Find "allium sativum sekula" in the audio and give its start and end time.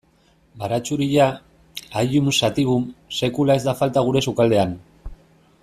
2.01-3.59